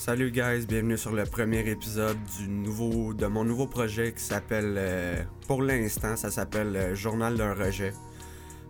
[0.00, 2.16] Salut guys, bienvenue sur le premier épisode
[2.48, 7.92] de mon nouveau projet qui s'appelle euh, pour l'instant ça s'appelle euh, Journal d'un rejet.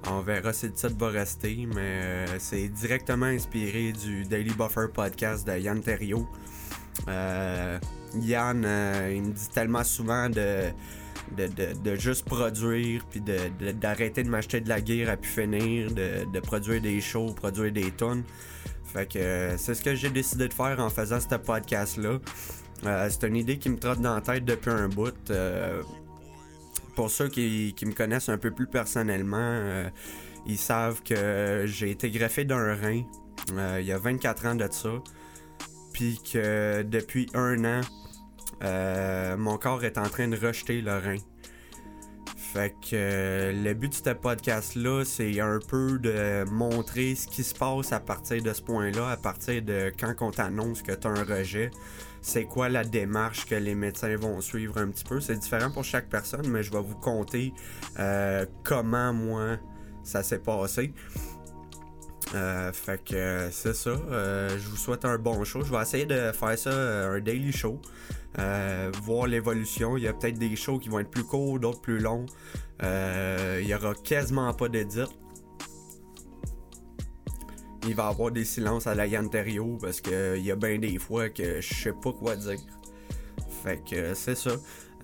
[0.08, 4.86] On verra si le titre va rester, mais euh, c'est directement inspiré du Daily Buffer
[4.92, 6.26] podcast de Yann Terrio.
[7.06, 8.66] Yann,
[9.14, 10.72] il me dit tellement souvent de,
[11.36, 16.80] de, juste produire, puis d'arrêter de, m'acheter de la guerre à pu finir, de, produire
[16.80, 18.24] des shows, produire des tonnes.
[18.92, 22.18] Fait que euh, c'est ce que j'ai décidé de faire en faisant ce podcast-là.
[22.86, 25.14] Euh, c'est une idée qui me trotte dans la tête depuis un bout.
[25.30, 25.82] Euh,
[26.96, 29.88] pour ceux qui, me connaissent un peu plus personnellement,
[30.44, 33.02] ils savent que j'ai été greffé d'un rein
[33.78, 34.90] il y a 24 ans de ça.
[35.92, 41.16] Puis que depuis un an, mon corps est en train de rejeter le rein.
[42.52, 47.44] Fait que euh, le but de ce podcast-là, c'est un peu de montrer ce qui
[47.44, 51.06] se passe à partir de ce point-là, à partir de quand on t'annonce que tu
[51.06, 51.70] as un rejet.
[52.22, 55.20] C'est quoi la démarche que les médecins vont suivre un petit peu?
[55.20, 57.54] C'est différent pour chaque personne, mais je vais vous conter
[58.00, 59.58] euh, comment moi
[60.02, 60.92] ça s'est passé.
[62.34, 63.90] Euh, fait que c'est ça.
[64.10, 65.62] je vous souhaite un bon show.
[65.64, 67.80] Je vais essayer de faire ça un daily show.
[68.38, 69.96] Euh, voir l'évolution.
[69.96, 72.26] Il y a peut-être des shows qui vont être plus courts, d'autres plus longs.
[72.82, 75.04] Euh, il y aura quasiment pas d'édit.
[77.88, 80.98] Il va y avoir des silences à la Yanterio parce qu'il y a bien des
[80.98, 82.58] fois que je sais pas quoi dire.
[83.64, 84.52] Fait que c'est ça.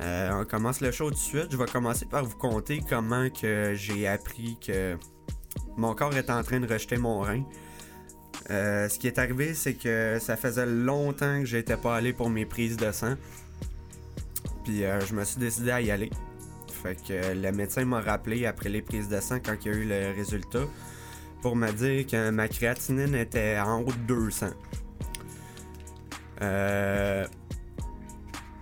[0.01, 1.49] Euh, on commence le show tout de suite.
[1.51, 4.97] Je vais commencer par vous conter comment que j'ai appris que
[5.77, 7.43] mon corps est en train de rejeter mon rein.
[8.51, 12.31] Euh, ce qui est arrivé, c'est que ça faisait longtemps que j'étais pas allé pour
[12.31, 13.15] mes prises de sang.
[14.65, 16.11] Puis euh, je me suis décidé à y aller.
[16.83, 19.79] Fait que le médecin m'a rappelé après les prises de sang quand il y a
[19.79, 20.65] eu le résultat
[21.43, 24.47] pour me dire que ma créatinine était en haut de 200.
[26.43, 27.27] Euh,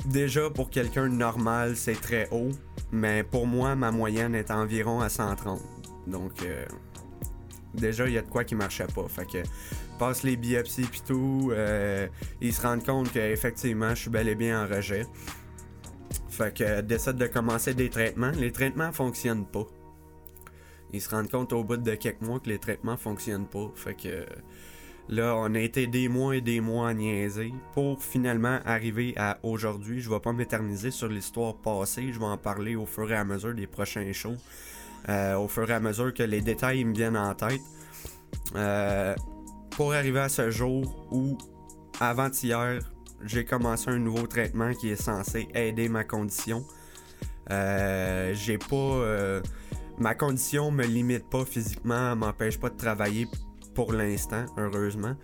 [0.07, 2.51] déjà pour quelqu'un normal, c'est très haut,
[2.93, 5.61] mais pour moi, ma moyenne est environ à 130.
[6.07, 6.33] Donc
[7.75, 9.07] déjà, il y a de quoi qui marchait pas.
[9.09, 9.43] Fait que
[9.99, 12.07] passe les biopsies puis tout, euh,
[12.41, 15.07] ils se rendent compte qu'effectivement, je suis bel et bien en rejet.
[16.29, 18.33] Fait que décide de commencer des traitements.
[18.33, 19.67] Les traitements fonctionnent pas.
[20.93, 23.71] Ils se rendent compte au bout de quelques mois que les traitements fonctionnent pas.
[23.75, 24.25] Fait que
[25.09, 29.39] là, on a été des mois et des mois à niaiser pour finalement arriver à
[29.43, 30.01] aujourd'hui.
[30.01, 32.13] Je vais pas m'éterniser sur l'histoire passée.
[32.13, 34.37] Je vais en parler au fur et à mesure des prochains shows.
[35.09, 37.61] Euh, au fur et à mesure que les détails me viennent en tête.
[38.57, 39.15] Euh,
[39.71, 41.37] pour arriver à ce jour où,
[42.01, 42.79] avant-hier,
[43.23, 46.65] j'ai commencé un nouveau traitement qui est censé aider ma condition.
[47.51, 49.43] Euh, j'ai pas.
[49.99, 53.29] ma condition me limite pas physiquement, m'empêche pas de travailler
[53.75, 55.17] pour l'instant, heureusement.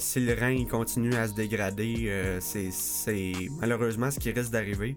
[0.00, 4.96] si le rein continue à se dégrader, c'est malheureusement ce qui risque d'arriver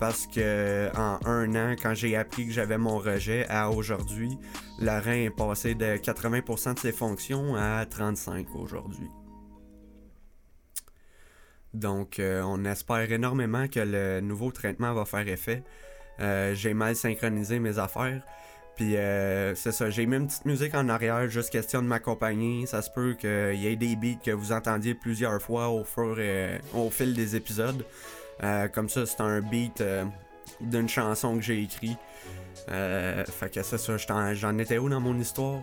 [0.00, 4.38] parce que en un an, quand j'ai appris que j'avais mon rejet à aujourd'hui,
[4.80, 9.10] le rein est passé de 80% de ses fonctions à 35 aujourd'hui.
[11.74, 15.62] Donc, euh, on espère énormément que le nouveau traitement va faire effet.
[16.20, 18.22] Euh, j'ai mal synchronisé mes affaires.
[18.76, 22.64] Puis euh, c'est ça, j'ai mis une petite musique en arrière, juste question de m'accompagner.
[22.64, 26.18] Ça se peut qu'il y ait des beats que vous entendiez plusieurs fois au, fur
[26.18, 27.84] et, au fil des épisodes.
[28.42, 30.04] Euh, comme ça, c'est un beat euh,
[30.60, 31.96] d'une chanson que j'ai écrit.
[32.70, 33.96] Euh, fait que c'est ça,
[34.34, 35.62] j'en étais où dans mon histoire?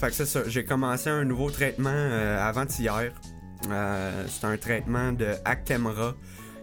[0.00, 1.90] Fait que c'est ça, j'ai commencé un nouveau traitement
[2.38, 3.12] avant-hier.
[3.62, 6.14] c'est un traitement de Actemra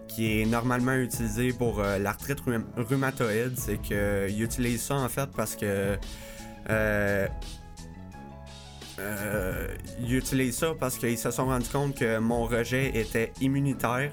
[0.08, 2.40] qui est normalement utilisé pour l'arthrite
[2.76, 3.56] rhumatoïde.
[3.56, 5.96] C'est qu'ils utilisent ça en fait parce que
[10.00, 14.10] ils utilisent ça parce qu'ils se sont rendus compte que mon rejet était immunitaire.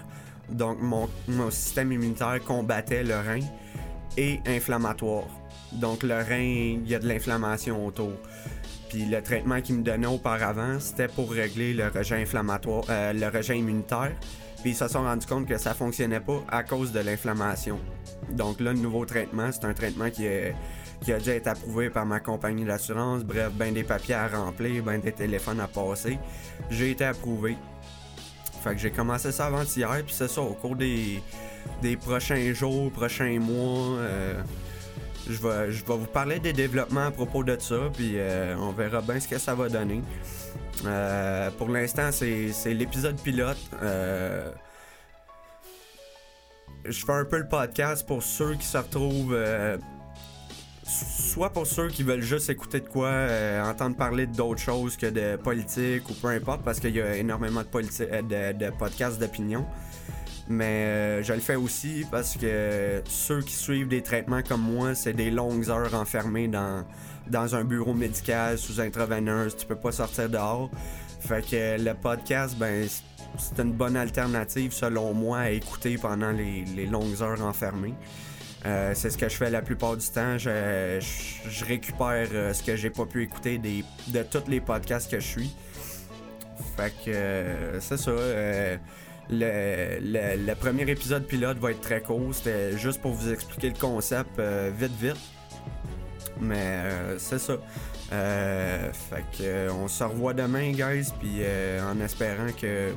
[0.49, 1.09] Donc mon,
[1.49, 3.39] système immunitaire combattait le rein
[4.17, 5.25] et inflammatoire.
[5.73, 8.13] Donc le rein, il y a de l'inflammation autour.
[8.89, 13.27] Puis le traitement qu'ils me donnaient auparavant, c'était pour régler le rejet inflammatoire, euh, le
[13.27, 14.11] rejet immunitaire.
[14.61, 17.79] Puis ils se sont rendus compte que ça fonctionnait pas à cause de l'inflammation.
[18.31, 20.55] Donc là, le nouveau traitement, c'est un traitement qui est
[21.01, 23.23] qui a déjà été approuvé par ma compagnie d'assurance.
[23.23, 26.17] Bref, ben des papiers à remplir, ben des téléphones à passer.
[26.69, 27.57] J'ai été approuvé.
[28.63, 31.21] Fait que j'ai commencé ça avant-hier, puis c'est ça, au cours des,
[31.83, 34.41] des prochains jours, prochains mois, euh,
[35.29, 39.19] je, vais, vous parler des développements à propos de ça, puis euh, on verra bien
[39.19, 40.01] ce que ça va donner.
[40.83, 43.57] Euh, pour l'instant, c'est l'épisode pilote.
[46.85, 49.37] je fais un peu le podcast pour ceux qui se retrouvent
[50.87, 55.07] soit pour ceux qui veulent juste écouter de quoi, euh, entendre parler d'autres choses que
[55.07, 57.67] de politique ou peu importe, parce qu'il y a énormément de,
[58.01, 59.65] euh, podcasts d'opinion.
[60.47, 64.93] Mais euh, je le fais aussi parce que ceux qui suivent des traitements comme moi,
[64.93, 69.55] c'est des longues heures enfermées dans, un bureau médical sous intraveineuse.
[69.57, 70.69] Tu peux pas sortir dehors.
[71.19, 72.87] Fait que le podcast, ben,
[73.39, 77.95] c'est une bonne alternative selon moi à écouter pendant les longues heures enfermées.
[78.65, 80.37] Euh, c'est ce que je fais la plupart du temps.
[80.37, 80.99] Je,
[81.65, 85.55] récupère euh, ce que j'ai pas pu écouter de tous les podcasts que je suis.
[86.75, 88.11] Fait que euh, c'est ça.
[89.29, 92.33] le, premier épisode pilote va être très court.
[92.33, 94.39] C'était juste pour vous expliquer le concept
[94.77, 95.17] vite vite.
[96.41, 96.81] Mais
[97.19, 97.57] c'est ça.
[98.09, 101.11] Fait que on se revoit demain, guys.
[101.19, 101.43] Puis
[101.83, 102.93] en espérant que.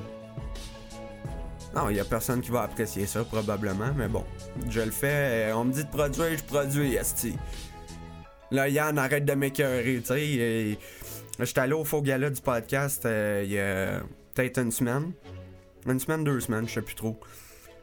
[1.74, 4.24] Non, il y a personne qui va apprécier ça probablement, mais bon.
[4.70, 5.52] Je le fais.
[5.54, 7.34] On me dit de produire, je produis, esti.
[8.50, 10.78] Là, Yann, arrête de m'écœurer, tu sais.
[11.40, 14.00] J'étais allé au faux gala du podcast euh, il y a
[14.34, 15.12] peut-être une semaine.
[15.86, 17.20] Une semaine, deux semaines, je sais plus trop.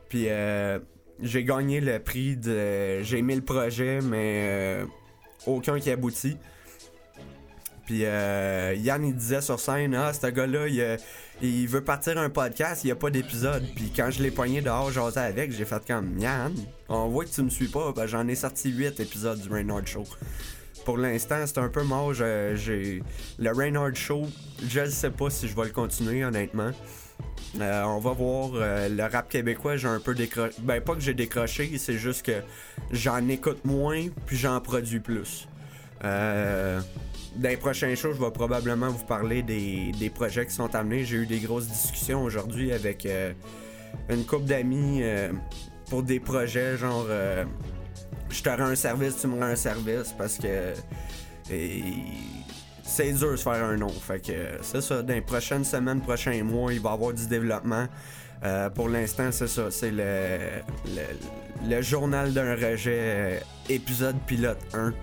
[0.10, 0.80] Puis euh,
[1.22, 3.02] j'ai gagné le prix de.
[3.04, 4.86] J'ai aimé le projet, mais euh,
[5.46, 6.38] aucun qui aboutit.
[7.86, 10.98] Puis euh, Yann, il disait sur scène, ah, ce gars-là, il,
[11.42, 13.64] il veut partir un podcast, il n'y a pas d'épisode.
[13.76, 16.54] Puis quand je l'ai poigné dehors, j'osais avec, j'ai fait comme, Yann,
[16.90, 19.86] on voit que tu me suis pas, ben, j'en ai sorti 8 épisodes du Reynard
[19.86, 20.04] Show.
[20.86, 22.14] Pour l'instant, c'est un peu mort.
[22.14, 23.02] j'ai
[23.40, 24.28] le Reynard Show.
[24.68, 26.72] Je ne sais pas si je vais le continuer, honnêtement.
[27.60, 28.52] Euh, on va voir.
[28.56, 30.54] euh, le rap québécois, j'ai un peu décroché.
[30.60, 32.42] Ben, pas que j'ai décroché, c'est juste que
[32.92, 35.48] j'en écoute moins, puis j'en produis plus.
[36.04, 36.82] Euh,
[37.36, 41.04] dans les prochains shows, je vais probablement vous parler des, des projets qui sont amenés.
[41.04, 43.34] J'ai eu des grosses discussions aujourd'hui avec euh,
[44.10, 45.32] une couple d'amis euh,
[45.90, 47.06] pour des projets genre
[48.30, 50.74] je te rends un service, tu me rends un service parce que
[52.84, 53.90] c'est dur de se faire un nom.
[53.90, 57.28] Fait que c'est ça, dans les prochaines semaines, prochains mois, il va y avoir du
[57.28, 57.88] développement.
[58.74, 60.38] Pour l'instant, c'est ça, c'est le,
[61.68, 64.94] le, journal d'un rejet, épisode pilote 1.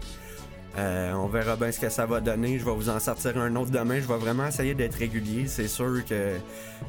[0.78, 2.58] Euh, on verra bien ce que ça va donner.
[2.58, 4.00] Je vais vous en sortir un autre demain.
[4.00, 5.46] Je vais vraiment essayer d'être régulier.
[5.46, 6.36] C'est sûr que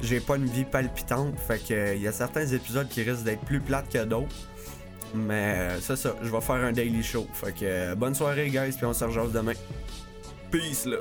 [0.00, 1.38] j'ai pas une vie palpitante.
[1.38, 4.34] Fait que il y a certains épisodes qui risquent d'être plus plates que d'autres.
[5.14, 7.26] Mais euh, c'est ça, je vais faire un daily show.
[7.32, 9.52] Fait que euh, bonne soirée guys, puis on se rejoint demain.
[10.50, 10.98] Peace là.